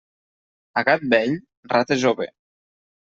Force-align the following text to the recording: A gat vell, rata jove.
A 0.81 0.85
gat 0.87 1.05
vell, 1.13 1.35
rata 1.75 1.99
jove. 2.05 2.29